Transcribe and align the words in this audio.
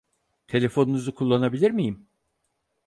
Telefonunuzu 0.47 1.15
kullanabilir 1.15 1.71
miyim? 1.71 2.07